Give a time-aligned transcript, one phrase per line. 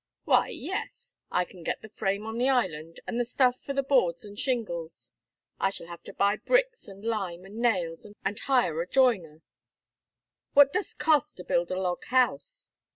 [0.23, 1.15] "Why, yes.
[1.29, 4.35] I can get the frame on the island, and the stuff for the boards and
[4.35, 5.11] shingles.
[5.59, 9.43] I shall have to buy bricks, and lime, and nails, and hire a joiner."
[10.53, 12.71] "What does't cost to build a log house?"